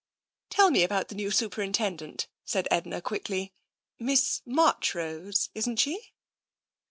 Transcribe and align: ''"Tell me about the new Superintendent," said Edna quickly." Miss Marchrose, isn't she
''"Tell 0.49 0.71
me 0.71 0.81
about 0.81 1.09
the 1.09 1.13
new 1.15 1.29
Superintendent," 1.29 2.27
said 2.43 2.67
Edna 2.71 3.03
quickly." 3.03 3.53
Miss 4.09 4.41
Marchrose, 4.47 5.49
isn't 5.53 5.75
she 5.77 6.09